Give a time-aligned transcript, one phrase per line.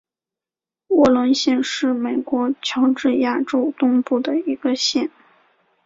[0.87, 5.11] 沃伦县是美国乔治亚州东部的一个县。